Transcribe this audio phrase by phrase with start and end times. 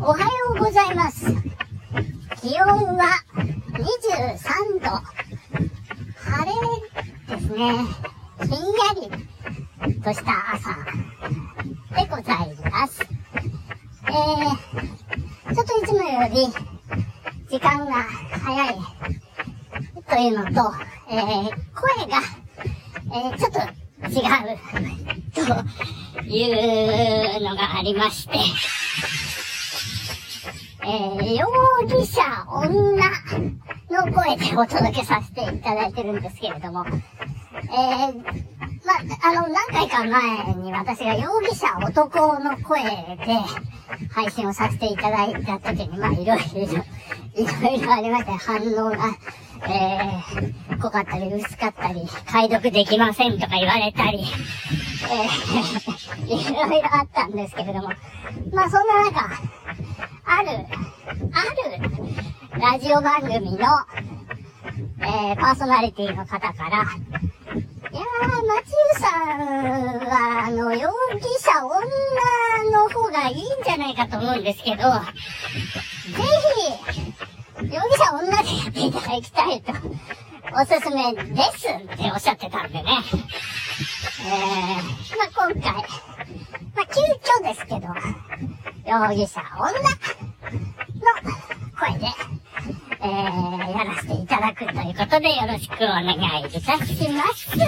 [0.00, 1.26] おはようございます。
[2.40, 3.08] 気温は
[3.72, 4.90] 23度。
[6.16, 7.58] 晴れですね。
[8.42, 10.72] ひんやりとした朝
[11.96, 13.04] でございます。
[14.06, 16.46] えー、ちょっといつもより
[17.48, 18.04] 時間が
[18.40, 18.76] 早い
[20.08, 20.72] というのと、
[21.10, 22.22] えー、声が、
[23.14, 23.58] えー、ちょっと
[24.08, 24.58] 違う
[25.34, 25.40] と
[26.24, 28.38] いうのがありまして、
[30.88, 31.46] えー、容
[31.86, 33.10] 疑者女
[33.90, 38.24] の声でお届けさせていただいてるんですけれども、えー、
[38.86, 42.88] ま、あの、何回か前に私が容疑者男の声で
[44.10, 49.14] 配信をさせていただいた時に、まあ、いろいろ、いろいろありまして、反応が、
[49.68, 52.00] えー、濃かったり薄かったり、
[52.32, 54.24] 解読できませんとか言われたり、
[55.10, 57.90] えー、 いろいろあったんですけれども、
[58.54, 59.28] まあ、そんな中、
[60.30, 61.42] ある、あ
[61.72, 63.66] る、ラジオ番組の、
[65.00, 69.40] えー、パーソナリティの方から、いやー、松湯さん
[70.04, 74.82] は、あの、容疑者女の方がいいんじゃないかと思うんですけど、ぜ
[77.56, 79.72] ひ、容疑者女でやっていただきたいと、
[80.60, 82.84] おすすめですっておっしゃってたんでね。
[84.20, 85.82] えー、まあ、今回、ま
[86.82, 87.88] あ、急遽ですけど、
[88.88, 89.84] 容疑者女の
[91.78, 92.06] 声で、
[93.02, 97.46] えー、やらせていただくということでよろしくお願いいたします。
[97.52, 97.66] あ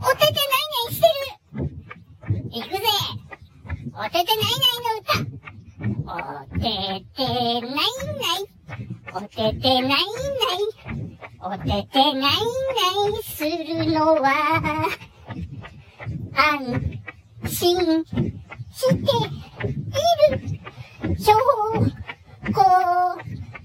[0.00, 1.06] おててないないして
[1.52, 1.66] る
[2.50, 2.80] いくぜ
[3.92, 5.12] おててないないの歌
[6.06, 6.16] お
[6.58, 6.64] て
[7.14, 7.24] て
[7.60, 8.48] ないない
[9.12, 9.98] おててないない
[11.42, 14.88] おててないないするのは
[16.34, 16.97] 安
[17.48, 19.14] 心している
[21.18, 21.32] 証
[22.46, 22.58] 拠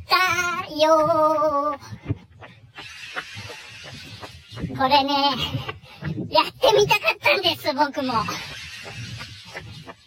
[0.09, 0.15] だ
[0.75, 1.77] よ。
[4.77, 5.13] これね、
[6.29, 8.13] やってみたかったんです、僕も。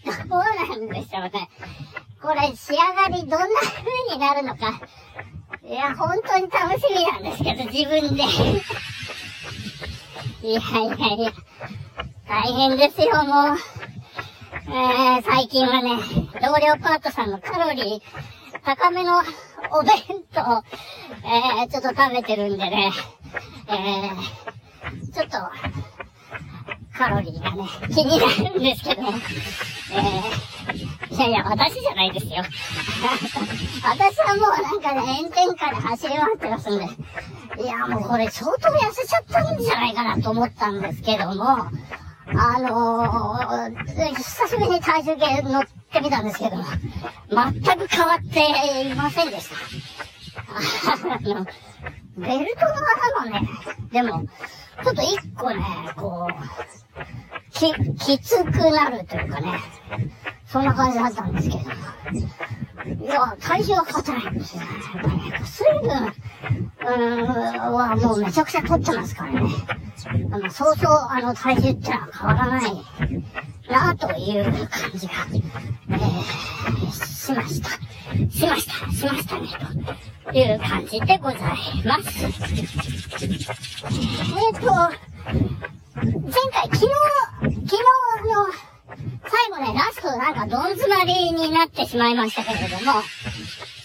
[0.05, 1.49] そうなんでしょうね。
[2.21, 4.81] これ仕上がりどんな風になるのか。
[5.65, 8.23] いや、本当に楽しみなんですけど、自分で。
[10.43, 11.33] いやいやいや、
[12.29, 13.59] 大変ですよ、もう。
[14.69, 15.97] えー、最近はね、
[16.43, 19.19] 同僚パートさんのカロリー高めの
[19.71, 19.95] お弁
[20.35, 20.41] 当、
[21.25, 22.91] えー、ちょっと食べてるんでね、
[23.69, 25.39] えー、ちょっと、
[26.99, 32.43] カロリーがね、気になるんですけど、えー、いやいや、私じゃないですよ。
[33.85, 41.69] 私はもうなんかね、炎天下で走り回ってますんで、いや、もうこれ相当痩せちゃったんじゃないかなと思ったんですけども、
[42.29, 46.57] あのー、久しぶりに体重計乗ってみたんですけど、
[47.31, 49.57] 全く変わっていませんでした。
[51.15, 51.47] あの、
[52.17, 52.73] ベルトの
[53.23, 53.49] 穴もね、
[53.93, 54.25] でも、
[54.83, 55.57] ちょっと一個ね、
[55.97, 59.61] こう、き、きつくなるというかね、
[60.47, 64.63] そんな感じだったんですけど、いや、体重は変わってないんですよ。
[65.45, 69.41] 水分、うーん、はもうめちゃくちゃ取ってますからね。
[70.33, 72.85] あの、そうそう、あの、体重ってのは変わらない
[73.69, 75.13] なという感じが、
[75.91, 77.71] えー、しました。
[78.31, 78.73] しました。
[78.93, 79.49] しましたね、
[80.25, 81.41] という感じでござい
[81.85, 82.25] ます。
[82.25, 84.67] えーと、
[85.97, 86.13] 前
[86.53, 86.89] 回、昨日、
[87.41, 87.83] 昨日
[88.33, 88.47] の、
[89.29, 93.03] 最後ね、ラストなんかどん詰まりになってしまいましたけれども、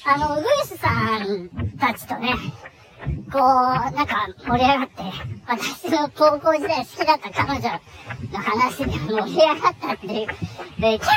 [0.03, 0.89] あの、ウグイスさ
[1.19, 1.49] ん
[1.79, 2.33] たちとね、
[3.31, 5.03] こう、なんか盛り上がって、
[5.47, 7.69] 私の高校時代好きだった彼女
[8.31, 10.27] の話で盛り上がったっていう、
[10.79, 11.09] で、キャ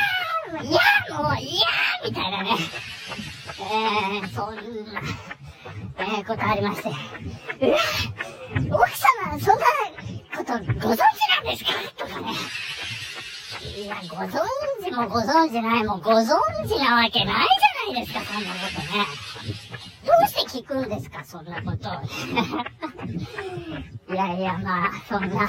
[0.60, 2.50] ーいやーもう、いやーみたいなね、
[3.58, 4.60] えー、そんな、
[5.98, 7.70] えー、ことありまして、う
[8.70, 9.64] わ奥様、そんな
[10.36, 11.72] ことご存知なんですか？
[11.97, 12.32] とかね。
[13.76, 14.30] いや、ご存
[14.84, 16.27] 知もご存知ないもご存
[16.68, 19.06] 知なわけないじゃないですか、そんなことね。
[20.54, 21.89] 聞くんですか、そんなこと。
[21.89, 21.92] を。
[24.15, 25.48] いやいや、まあ、そんな、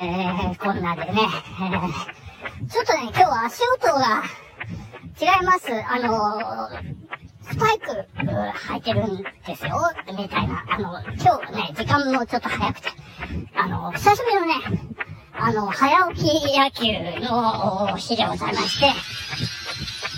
[0.00, 1.20] えー、こんなでね、
[1.60, 1.92] えー、
[2.70, 4.24] ちょっとね、今日は足音が
[5.20, 5.66] 違います。
[5.86, 6.40] あの
[7.42, 10.64] スパイク履いてるんですよ、みたいな。
[10.66, 12.88] あの、今日ね、時間もちょっと早くて、
[13.54, 14.54] あの、久しぶりのね、
[15.34, 16.86] あの、早起き野球
[17.20, 18.94] の日でございまして、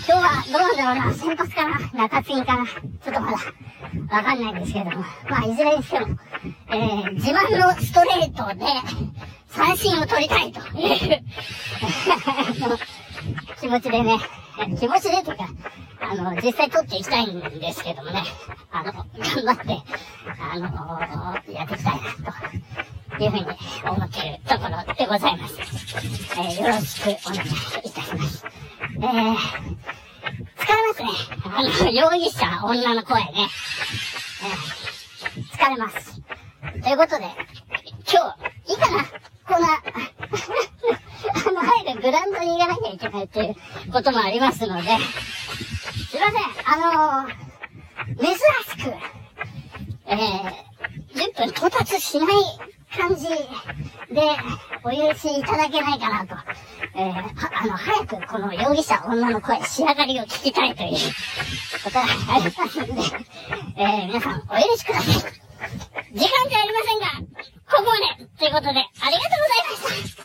[0.07, 3.37] 今日はどうなんだろうな、先発かな、中継ぎかな、ちょっとまだ
[4.09, 4.91] わかんないですけども、
[5.29, 6.07] まあいずれにしても、
[6.71, 8.65] えー、自慢のストレートで
[9.47, 11.23] 三振を取りたいという
[13.59, 14.19] 気持ちでね、
[14.79, 15.49] 気持ちでというか、
[16.01, 18.23] あの、実際撮っていきたいんですけどもね、
[18.71, 19.05] あの、頑
[19.45, 19.83] 張って、
[20.39, 20.67] あの、
[21.53, 21.99] やっていきたいな、
[23.17, 23.45] というふうに
[23.83, 25.59] 思っているところでございます。
[25.59, 27.47] えー、よろしくお願い
[27.87, 28.45] いたします。
[28.45, 29.07] えー、疲
[30.67, 31.09] れますね。
[31.43, 33.49] あの、容疑者、女の声ね。
[35.59, 36.21] 疲れます。
[36.81, 37.25] ということで、
[38.09, 38.33] 今
[38.65, 39.03] 日、いいかな？
[39.45, 39.67] こんな、
[41.47, 44.83] あの、早くグラウンドに行かなきゃいけないっていうこともありますので、
[46.09, 48.39] すいません、あのー、珍し
[48.85, 48.93] く、
[50.05, 52.27] えー、10分到達しない
[52.97, 53.35] 感じで
[54.83, 56.35] お許しいただけないかなと、
[56.95, 60.91] えー、あの、早くこの容疑者女の声、仕上がりを聞きたいという
[61.83, 62.93] ことがありますので、
[63.77, 65.38] えー、皆さんお許しください。
[66.11, 67.05] 時間じゃありませんが、
[67.69, 70.18] ここまでということで、ありがとうございました。